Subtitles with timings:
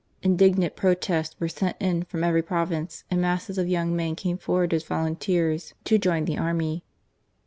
[0.23, 4.39] Indig nant protests were sent in from every province, and masses of young men came
[4.39, 6.83] forward as volunteers to join the army.